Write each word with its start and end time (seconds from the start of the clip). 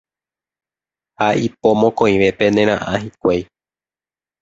Ha 1.19 1.27
ipo 1.47 1.69
mokõivépe 1.83 2.45
nera'ã 2.59 2.93
hikuái 3.07 3.41